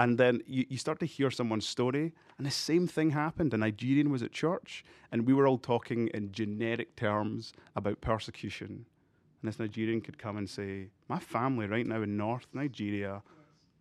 And 0.00 0.18
then 0.18 0.42
you, 0.46 0.66
you 0.68 0.76
start 0.76 0.98
to 1.00 1.06
hear 1.06 1.30
someone's 1.30 1.68
story, 1.68 2.12
and 2.36 2.46
the 2.46 2.50
same 2.50 2.88
thing 2.88 3.10
happened. 3.10 3.54
A 3.54 3.56
Nigerian 3.56 4.10
was 4.10 4.22
at 4.22 4.32
church, 4.32 4.84
and 5.12 5.26
we 5.26 5.34
were 5.34 5.46
all 5.46 5.58
talking 5.58 6.08
in 6.08 6.32
generic 6.32 6.96
terms 6.96 7.52
about 7.76 8.00
persecution. 8.00 8.86
And 9.40 9.48
this 9.48 9.58
Nigerian 9.58 10.00
could 10.00 10.18
come 10.18 10.36
and 10.36 10.50
say, 10.50 10.88
My 11.08 11.20
family 11.20 11.66
right 11.66 11.86
now 11.86 12.02
in 12.02 12.16
North 12.16 12.46
Nigeria 12.52 13.22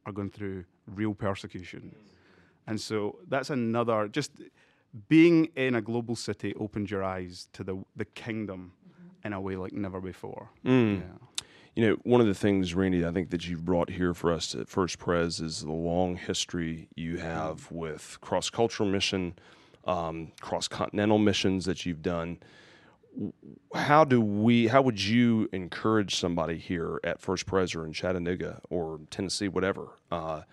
are 0.05 0.12
going 0.12 0.29
through 0.29 0.65
real 0.86 1.13
persecution. 1.13 1.96
And 2.67 2.79
so 2.79 3.20
that's 3.27 3.50
another, 3.50 4.08
just 4.08 4.32
being 5.08 5.46
in 5.55 5.75
a 5.75 5.82
global 5.82 6.15
city 6.15 6.53
opened 6.60 6.91
your 6.91 7.03
eyes 7.03 7.48
to 7.53 7.63
the, 7.63 7.84
the 7.96 8.05
kingdom 8.05 8.74
in 9.24 9.34
a 9.34 9.41
way 9.41 9.55
like 9.55 9.74
never 9.74 10.00
before. 10.00 10.50
Mm. 10.65 11.00
Yeah. 11.00 11.27
You 11.75 11.89
know, 11.89 11.97
one 12.03 12.21
of 12.21 12.27
the 12.27 12.35
things, 12.35 12.75
Randy, 12.75 13.03
I 13.03 13.11
think 13.11 13.31
that 13.31 13.47
you've 13.47 13.65
brought 13.65 13.89
here 13.89 14.13
for 14.13 14.31
us 14.31 14.53
at 14.53 14.69
First 14.69 14.99
Pres 14.99 15.39
is 15.39 15.61
the 15.61 15.71
long 15.71 16.15
history 16.15 16.87
you 16.95 17.17
have 17.17 17.71
with 17.71 18.19
cross 18.21 18.51
cultural 18.51 18.87
mission, 18.87 19.33
um, 19.85 20.31
cross 20.39 20.67
continental 20.67 21.17
missions 21.17 21.65
that 21.65 21.83
you've 21.83 22.03
done. 22.03 22.37
How 23.73 24.03
do 24.03 24.21
we? 24.21 24.67
How 24.67 24.83
would 24.83 25.03
you 25.03 25.49
encourage 25.51 26.15
somebody 26.15 26.57
here 26.57 26.99
at 27.03 27.19
First 27.19 27.47
Pres 27.47 27.73
or 27.73 27.85
in 27.85 27.93
Chattanooga 27.93 28.61
or 28.69 28.99
Tennessee, 29.09 29.47
whatever? 29.47 29.97
Uh, 30.11 30.43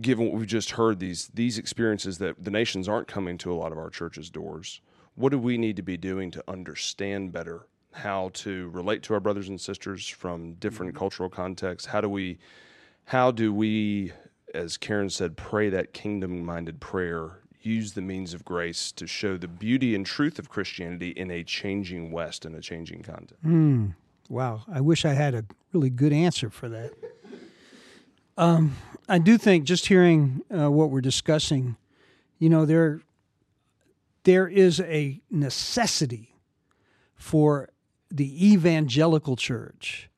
given 0.00 0.26
what 0.26 0.38
we've 0.38 0.46
just 0.46 0.72
heard, 0.72 1.00
these 1.00 1.28
these 1.34 1.58
experiences 1.58 2.16
that 2.18 2.42
the 2.42 2.50
nations 2.50 2.88
aren't 2.88 3.08
coming 3.08 3.36
to 3.38 3.52
a 3.52 3.56
lot 3.56 3.72
of 3.72 3.78
our 3.78 3.90
churches' 3.90 4.30
doors. 4.30 4.80
What 5.16 5.30
do 5.30 5.38
we 5.38 5.58
need 5.58 5.76
to 5.76 5.82
be 5.82 5.98
doing 5.98 6.30
to 6.30 6.44
understand 6.48 7.32
better 7.32 7.66
how 7.92 8.30
to 8.34 8.68
relate 8.70 9.02
to 9.04 9.14
our 9.14 9.20
brothers 9.20 9.48
and 9.48 9.60
sisters 9.60 10.06
from 10.08 10.54
different 10.54 10.94
cultural 10.94 11.28
contexts? 11.28 11.88
How 11.90 12.00
do 12.00 12.08
we, 12.08 12.38
how 13.04 13.30
do 13.30 13.52
we, 13.52 14.12
as 14.54 14.76
Karen 14.76 15.10
said, 15.10 15.36
pray 15.36 15.68
that 15.70 15.92
kingdom-minded 15.92 16.80
prayer? 16.80 17.40
Use 17.62 17.92
the 17.92 18.00
means 18.00 18.32
of 18.32 18.44
grace 18.44 18.90
to 18.92 19.06
show 19.06 19.36
the 19.36 19.48
beauty 19.48 19.94
and 19.94 20.06
truth 20.06 20.38
of 20.38 20.48
Christianity 20.48 21.10
in 21.10 21.30
a 21.30 21.44
changing 21.44 22.10
West 22.10 22.46
and 22.46 22.56
a 22.56 22.60
changing 22.60 23.02
context. 23.02 23.94
Wow, 24.30 24.62
I 24.72 24.80
wish 24.80 25.04
I 25.04 25.12
had 25.12 25.34
a 25.34 25.44
really 25.72 25.90
good 25.90 26.12
answer 26.12 26.48
for 26.48 26.68
that. 26.68 26.92
Um, 28.38 28.76
I 29.08 29.18
do 29.18 29.36
think 29.36 29.64
just 29.64 29.88
hearing 29.88 30.40
uh, 30.56 30.70
what 30.70 30.90
we're 30.90 31.02
discussing, 31.02 31.76
you 32.38 32.48
know, 32.48 32.64
there 32.64 33.02
there 34.24 34.48
is 34.48 34.80
a 34.80 35.20
necessity 35.30 36.34
for 37.14 37.68
the 38.10 38.52
evangelical 38.52 39.36
church, 39.36 40.10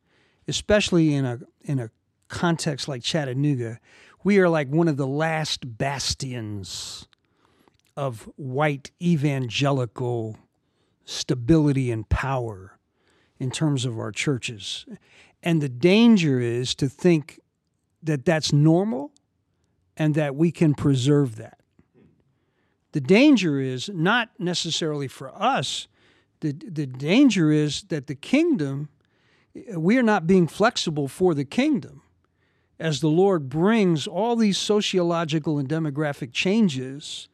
especially 0.49 1.14
in 1.14 1.25
a 1.25 1.40
in 1.62 1.78
a 1.78 1.90
context 2.28 2.88
like 2.88 3.02
Chattanooga. 3.02 3.78
We 4.25 4.38
are 4.38 4.49
like 4.49 4.68
one 4.68 4.88
of 4.88 4.96
the 4.96 5.06
last 5.06 5.76
bastions 5.78 7.08
of 7.96 8.28
white 8.37 8.90
evangelical 9.02 10.38
stability 11.04 11.90
and 11.90 12.08
power 12.08 12.78
in 13.38 13.50
terms 13.50 13.84
of 13.84 13.99
our 13.99 14.12
churches. 14.12 14.87
And 15.42 15.61
the 15.61 15.68
danger 15.68 16.40
is 16.40 16.75
to 16.76 16.88
think 16.88 17.40
that 18.02 18.25
that's 18.25 18.52
normal 18.52 19.12
and 19.96 20.14
that 20.14 20.37
we 20.37 20.50
can 20.50 20.75
preserve 20.75 21.37
that. 21.37 21.58
The 22.92 23.00
danger 23.00 23.58
is 23.58 23.88
not 23.88 24.30
necessarily 24.38 25.08
for 25.08 25.34
us, 25.34 25.88
the, 26.42 26.52
the 26.52 26.87
danger 26.87 27.50
is 27.50 27.82
that 27.84 28.08
the 28.08 28.14
kingdom, 28.14 28.88
we 29.75 29.96
are 29.96 30.02
not 30.02 30.26
being 30.26 30.49
flexible 30.49 31.08
for 31.08 31.34
the 31.34 31.44
kingdom 31.44 32.02
as 32.80 33.00
the 33.00 33.08
Lord 33.08 33.49
brings 33.49 34.08
all 34.08 34.34
these 34.34 34.58
sociological 34.58 35.58
and 35.58 35.68
demographic 35.68 36.32
changes 36.32 37.28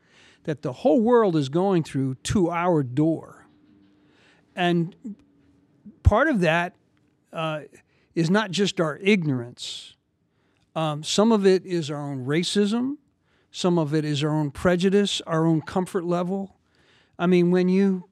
that 0.45 0.61
the 0.61 0.73
whole 0.73 1.00
world 1.00 1.37
is 1.37 1.49
going 1.49 1.85
through 1.85 2.17
to 2.17 2.50
our 2.50 2.83
door. 2.83 3.47
And 4.55 4.95
part 6.03 6.29
of 6.29 6.41
that 6.41 6.75
uh, 7.33 7.62
is 8.15 8.29
not 8.29 8.50
just 8.50 8.79
our 8.79 8.99
ignorance. 8.99 9.95
Um, 10.77 11.03
some 11.03 11.33
of 11.33 11.47
it 11.47 11.65
is 11.65 11.91
our 11.91 12.00
own 12.00 12.27
racism. 12.27 12.99
Some 13.50 13.79
of 13.79 13.95
it 13.95 14.05
is 14.05 14.23
our 14.23 14.31
own 14.31 14.50
prejudice, 14.50 15.23
our 15.27 15.47
own 15.47 15.62
comfort 15.62 16.05
level. 16.05 16.57
I 17.19 17.27
mean, 17.27 17.50
when 17.50 17.71
you 17.71 18.08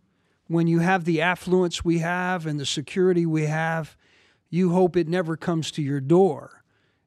when 0.49 0.67
you 0.67 0.79
have 0.81 1.05
the 1.05 1.21
affluence 1.21 1.85
we 1.85 1.99
have 1.99 2.47
and 2.47 2.59
the 2.59 2.67
security 2.67 3.27
we 3.27 3.47
have, 3.47 3.97
you 4.49 4.71
hope 4.71 4.97
it 4.97 5.09
never 5.09 5.37
comes 5.37 5.71
to 5.73 5.83
your 5.83 6.01
door. 6.01 6.63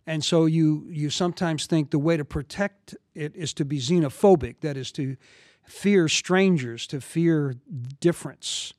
And 0.05 0.23
so 0.23 0.45
you 0.45 0.87
you 0.89 1.09
sometimes 1.09 1.67
think 1.67 1.91
the 1.91 1.99
way 1.99 2.17
to 2.17 2.25
protect 2.25 2.95
it 3.13 3.35
is 3.35 3.53
to 3.53 3.65
be 3.65 3.79
xenophobic, 3.79 4.61
that 4.61 4.75
is 4.75 4.91
to 4.93 5.15
fear 5.63 6.07
strangers, 6.07 6.87
to 6.87 6.99
fear 6.99 7.55
difference. 7.99 8.73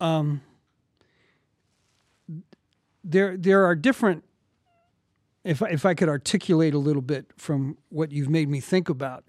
Um, 0.00 0.42
there 3.02 3.36
there 3.36 3.64
are 3.64 3.74
different 3.74 4.24
if 5.44 5.62
I, 5.62 5.68
if 5.68 5.84
I 5.84 5.94
could 5.94 6.08
articulate 6.08 6.74
a 6.74 6.78
little 6.78 7.02
bit 7.02 7.26
from 7.36 7.76
what 7.90 8.12
you've 8.12 8.30
made 8.30 8.48
me 8.48 8.60
think 8.60 8.88
about, 8.88 9.24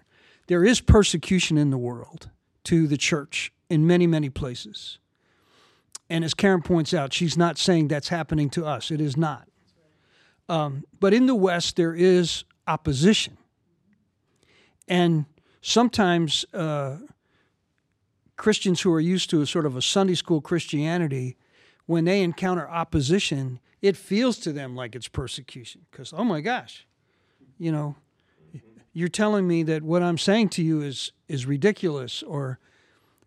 there 0.46 0.64
is 0.64 0.80
persecution 0.80 1.58
in 1.58 1.70
the 1.70 1.78
world 1.78 2.30
to 2.64 2.86
the 2.86 2.96
church 2.96 3.52
in 3.68 3.86
many, 3.86 4.06
many 4.06 4.30
places. 4.30 4.98
And 6.08 6.24
as 6.24 6.34
Karen 6.34 6.62
points 6.62 6.94
out, 6.94 7.12
she's 7.12 7.36
not 7.36 7.58
saying 7.58 7.88
that's 7.88 8.08
happening 8.08 8.48
to 8.50 8.64
us. 8.64 8.90
It 8.90 9.00
is 9.00 9.16
not. 9.16 9.48
Um, 10.48 10.84
but 11.00 11.12
in 11.12 11.26
the 11.26 11.34
West, 11.34 11.76
there 11.76 11.94
is 11.94 12.44
opposition. 12.68 13.36
And 14.86 15.24
sometimes 15.60 16.44
uh, 16.54 16.98
Christians 18.36 18.82
who 18.82 18.92
are 18.92 19.00
used 19.00 19.30
to 19.30 19.42
a 19.42 19.46
sort 19.46 19.66
of 19.66 19.76
a 19.76 19.82
Sunday 19.82 20.14
school 20.14 20.40
Christianity, 20.40 21.36
when 21.86 22.04
they 22.04 22.22
encounter 22.22 22.68
opposition, 22.68 23.58
it 23.82 23.96
feels 23.96 24.38
to 24.38 24.52
them 24.52 24.74
like 24.74 24.94
it's 24.94 25.08
persecution 25.08 25.82
because 25.90 26.12
oh 26.12 26.24
my 26.24 26.40
gosh 26.40 26.86
you 27.58 27.70
know 27.70 27.94
you're 28.92 29.08
telling 29.08 29.46
me 29.46 29.62
that 29.62 29.82
what 29.82 30.02
i'm 30.02 30.18
saying 30.18 30.48
to 30.48 30.62
you 30.62 30.80
is 30.80 31.12
is 31.28 31.46
ridiculous 31.46 32.22
or 32.22 32.58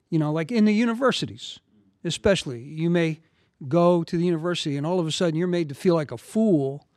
you 0.09 0.19
know 0.19 0.31
like 0.31 0.51
in 0.51 0.65
the 0.65 0.73
universities 0.73 1.59
especially 2.03 2.61
you 2.61 2.89
may 2.89 3.19
go 3.67 4.03
to 4.03 4.17
the 4.17 4.25
university 4.25 4.77
and 4.77 4.85
all 4.85 4.99
of 4.99 5.07
a 5.07 5.11
sudden 5.11 5.35
you're 5.35 5.47
made 5.47 5.69
to 5.69 5.75
feel 5.75 5.95
like 5.95 6.11
a 6.11 6.17
fool 6.17 6.87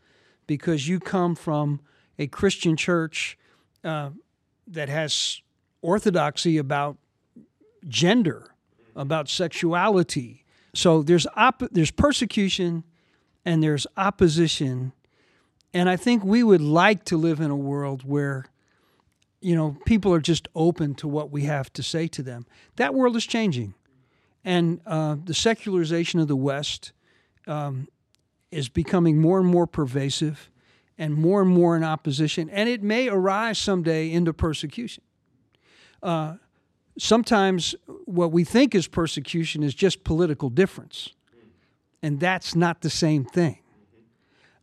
because 0.47 0.89
you 0.89 1.01
come 1.01 1.35
from 1.35 1.81
a 2.19 2.27
christian 2.27 2.77
church 2.77 3.39
uh, 3.85 4.11
that 4.67 4.89
has 4.89 5.41
orthodoxy 5.81 6.59
about 6.59 6.97
gender 7.89 8.55
about 8.95 9.29
sexuality 9.29 10.43
so 10.75 11.03
there's 11.03 11.27
op- 11.37 11.71
there's 11.71 11.91
persecution 11.91 12.85
and 13.45 13.63
there's 13.63 13.87
opposition. 13.97 14.93
And 15.75 15.89
I 15.89 15.97
think 15.97 16.25
we 16.25 16.43
would 16.43 16.61
like 16.61 17.05
to 17.07 17.17
live 17.17 17.41
in 17.41 17.51
a 17.51 17.57
world 17.57 18.03
where, 18.05 18.47
you 19.43 19.55
know, 19.57 19.77
people 19.85 20.13
are 20.13 20.21
just 20.21 20.49
open 20.55 20.95
to 20.97 21.09
what 21.09 21.31
we 21.31 21.43
have 21.45 21.73
to 21.75 21.83
say 21.83 22.07
to 22.09 22.23
them. 22.23 22.47
That 22.77 22.95
world 22.95 23.17
is 23.17 23.27
changing. 23.27 23.75
And 24.45 24.81
uh, 24.87 25.17
the 25.23 25.35
secularization 25.35 26.21
of 26.21 26.29
the 26.29 26.37
West 26.37 26.93
um, 27.47 27.89
is 28.51 28.69
becoming 28.69 29.21
more 29.21 29.39
and 29.39 29.49
more 29.49 29.67
pervasive 29.67 30.51
and 30.99 31.15
more 31.15 31.43
and 31.43 31.51
more 31.51 31.77
in 31.77 31.85
opposition. 31.85 32.51
And 32.51 32.69
it 32.69 32.83
may 32.83 33.09
arise 33.09 33.59
someday 33.59 34.11
into 34.11 34.33
persecution. 34.33 35.03
Uh, 36.03 36.37
sometimes 36.99 37.75
what 38.05 38.33
we 38.33 38.45
think 38.45 38.75
is 38.75 38.89
persecution 38.89 39.63
is 39.63 39.75
just 39.75 40.05
political 40.05 40.51
difference 40.51 41.11
and 42.03 42.19
that's 42.19 42.55
not 42.55 42.81
the 42.81 42.91
same 42.91 43.25
thing. 43.25 43.59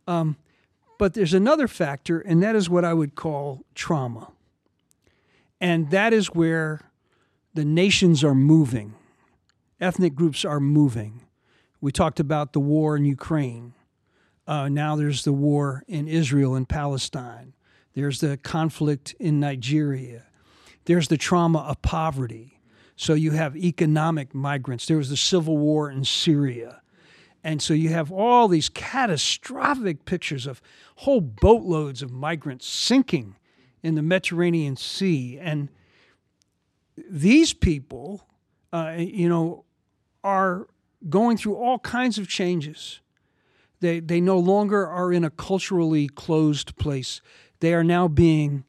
Um, 0.06 0.36
but 0.98 1.14
there's 1.14 1.32
another 1.32 1.66
factor, 1.66 2.20
and 2.20 2.42
that 2.42 2.54
is 2.54 2.68
what 2.68 2.84
I 2.84 2.92
would 2.92 3.14
call 3.14 3.64
trauma. 3.74 4.28
And 5.60 5.90
that 5.90 6.12
is 6.12 6.28
where 6.28 6.80
the 7.54 7.64
nations 7.64 8.24
are 8.24 8.34
moving, 8.34 8.94
ethnic 9.80 10.14
groups 10.14 10.44
are 10.44 10.60
moving. 10.60 11.22
We 11.80 11.92
talked 11.92 12.20
about 12.20 12.52
the 12.52 12.60
war 12.60 12.96
in 12.96 13.04
Ukraine. 13.04 13.74
Uh, 14.46 14.68
now 14.68 14.96
there's 14.96 15.24
the 15.24 15.32
war 15.32 15.84
in 15.88 16.08
Israel 16.08 16.54
and 16.54 16.68
Palestine. 16.68 17.54
There's 17.94 18.20
the 18.20 18.36
conflict 18.36 19.14
in 19.18 19.40
Nigeria. 19.40 20.24
There's 20.84 21.08
the 21.08 21.16
trauma 21.16 21.60
of 21.60 21.82
poverty. 21.82 22.60
So 22.96 23.14
you 23.14 23.32
have 23.32 23.56
economic 23.56 24.34
migrants. 24.34 24.86
There 24.86 24.98
was 24.98 25.10
the 25.10 25.16
civil 25.16 25.56
war 25.58 25.90
in 25.90 26.04
Syria 26.04 26.80
And 27.42 27.62
so 27.62 27.74
you 27.74 27.88
have 27.90 28.12
all 28.12 28.48
these 28.48 28.68
catastrophic 28.68 30.04
pictures 30.04 30.46
of 30.46 30.60
whole 30.96 31.20
boatloads 31.20 32.02
of 32.02 32.10
migrants 32.10 32.66
sinking 32.66 33.36
in 33.82 33.94
the 33.94 34.02
Mediterranean 34.02 34.76
Sea. 34.76 35.38
And 35.38 35.68
these 37.08 37.52
people, 37.52 38.26
uh, 38.72 38.94
you 38.98 39.28
know, 39.28 39.64
are 40.22 40.66
going 41.08 41.36
through 41.36 41.56
all 41.56 41.78
kinds 41.78 42.18
of 42.18 42.28
changes. 42.28 43.00
They, 43.80 44.00
they 44.00 44.20
no 44.20 44.38
longer 44.38 44.86
are 44.86 45.12
in 45.12 45.24
a 45.24 45.30
culturally 45.30 46.08
closed 46.08 46.76
place. 46.76 47.22
They 47.60 47.72
are 47.72 47.84
now 47.84 48.08
being 48.08 48.64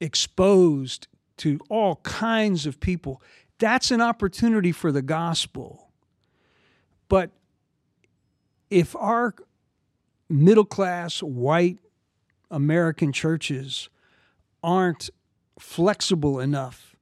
exposed 0.00 1.08
to 1.38 1.58
all 1.68 1.96
kinds 1.96 2.66
of 2.66 2.78
people. 2.78 3.20
That's 3.58 3.90
an 3.90 4.00
opportunity 4.00 4.70
for 4.70 4.92
the 4.92 5.02
gospel. 5.02 5.90
But 7.08 7.30
if 8.70 8.94
our 8.96 9.34
middle 10.28 10.64
class 10.64 11.22
white 11.22 11.78
American 12.50 13.12
churches 13.12 13.88
aren't 14.64 15.10
flexible 15.58 16.40
enough 16.40 16.96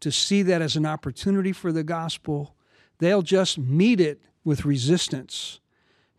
to 0.00 0.12
see 0.12 0.42
that 0.42 0.60
as 0.60 0.76
an 0.76 0.84
opportunity 0.84 1.52
for 1.52 1.72
the 1.72 1.82
gospel, 1.82 2.54
they'll 2.98 3.22
just 3.22 3.58
meet 3.58 4.00
it 4.00 4.20
with 4.44 4.64
resistance 4.64 5.58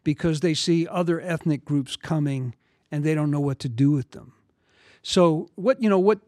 because 0.03 0.39
they 0.39 0.53
see 0.53 0.87
other 0.87 1.21
ethnic 1.21 1.63
groups 1.63 1.95
coming 1.95 2.55
and 2.91 3.03
they 3.03 3.13
don't 3.13 3.29
know 3.29 3.39
what 3.39 3.59
to 3.59 3.69
do 3.69 3.91
with 3.91 4.11
them. 4.11 4.33
So 5.03 5.49
what 5.55 5.81
you 5.81 5.89
know 5.89 5.99
what 5.99 6.19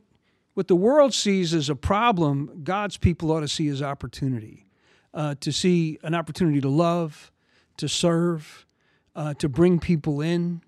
what 0.53 0.67
the 0.67 0.75
world 0.75 1.13
sees 1.13 1.53
as 1.53 1.69
a 1.69 1.75
problem, 1.75 2.61
God's 2.63 2.97
people 2.97 3.31
ought 3.31 3.39
to 3.39 3.47
see 3.47 3.67
as 3.69 3.81
opportunity, 3.81 4.65
uh, 5.13 5.35
to 5.39 5.51
see 5.51 5.97
an 6.03 6.13
opportunity 6.13 6.59
to 6.61 6.69
love, 6.69 7.31
to 7.77 7.87
serve, 7.87 8.65
uh, 9.15 9.33
to 9.35 9.47
bring 9.47 9.79
people 9.79 10.21
in. 10.21 10.61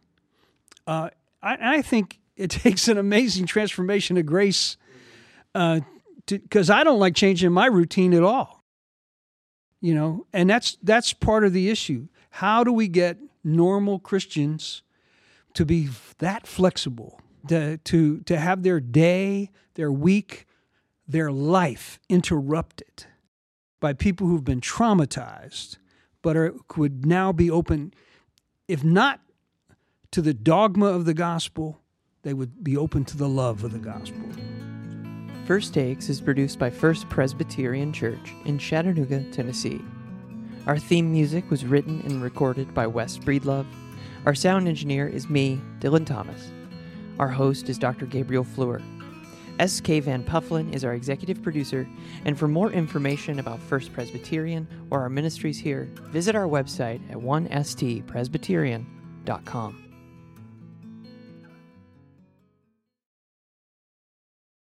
Uh, 0.88 1.10
I, 1.44 1.78
I, 1.78 1.82
think 1.82 2.21
it 2.36 2.50
takes 2.50 2.88
an 2.88 2.98
amazing 2.98 3.46
transformation 3.46 4.18
of 4.18 4.26
grace 4.26 4.78
because 5.54 6.70
uh, 6.70 6.76
I 6.76 6.84
don't 6.84 7.00
like 7.00 7.16
changing 7.16 7.52
my 7.52 7.66
routine 7.66 8.14
at 8.14 8.24
all. 8.24 8.64
You 9.82 9.96
know, 9.96 10.28
and 10.32 10.50
that's 10.50 10.78
that's 10.84 11.12
part 11.12 11.44
of 11.44 11.54
the 11.54 11.70
issue. 11.70 12.08
How 12.30 12.64
do 12.64 12.72
we 12.72 12.88
get 12.88 13.18
normal 13.44 14.00
Christians 14.00 14.84
to 15.56 15.66
be 15.66 15.90
that 16.20 16.46
flexible, 16.46 17.20
to 17.48 17.78
to 17.78 18.20
to 18.22 18.38
have 18.38 18.62
their 18.62 18.80
day, 18.80 19.50
their 19.74 19.92
week, 19.92 20.46
their 21.08 21.32
life 21.32 22.00
interrupted 22.10 23.06
by 23.80 23.94
people 23.94 24.28
who've 24.28 24.44
been 24.44 24.62
traumatized, 24.62 25.78
but 26.22 26.38
are, 26.38 26.54
would 26.78 27.06
now 27.06 27.32
be 27.32 27.50
open, 27.50 27.94
if 28.68 28.84
not 28.84 29.20
to 30.12 30.22
the 30.22 30.34
dogma 30.34 30.86
of 30.86 31.06
the 31.06 31.16
gospel, 31.16 31.81
they 32.24 32.34
would 32.34 32.64
be 32.64 32.78
open 32.78 33.04
to 33.06 33.18
the 33.18 33.28
love 33.28 33.64
of 33.64 33.72
the 33.72 33.80
gospel. 33.80 34.22
First 35.46 35.74
Takes 35.74 36.10
is 36.10 36.22
produced 36.22 36.60
by 36.60 36.70
First 36.70 37.10
Presbyterian 37.10 37.92
Church 37.92 38.34
in 38.46 38.58
Chattanooga, 38.58 39.30
Tennessee. 39.32 39.82
Our 40.68 40.78
theme 40.78 41.12
music 41.12 41.50
was 41.50 41.66
written 41.66 42.02
and 42.06 42.22
recorded 42.22 42.74
by 42.74 42.88
Wes 42.88 43.18
Breedlove. 43.18 43.66
Our 44.26 44.36
sound 44.36 44.68
engineer 44.68 45.08
is 45.08 45.30
me, 45.30 45.60
Dylan 45.80 46.06
Thomas. 46.06 46.52
Our 47.18 47.30
host 47.30 47.70
is 47.70 47.80
Dr. 47.80 48.06
Gabriel 48.06 48.46
Fluhrer. 48.46 48.84
S.K. 49.60 50.00
Van 50.02 50.24
Puffelen 50.24 50.74
is 50.74 50.86
our 50.86 50.94
executive 50.94 51.44
producer, 51.44 51.88
and 52.26 52.40
for 52.40 52.48
more 52.48 52.72
information 52.72 53.40
about 53.40 53.60
First 53.60 53.92
Presbyterian 53.94 54.68
or 54.90 55.02
our 55.02 55.10
ministries 55.10 55.60
here, 55.60 55.90
visit 56.10 56.36
our 56.36 56.48
website 56.48 57.02
at 57.12 57.18
1stpresbyterian.com. 57.18 59.81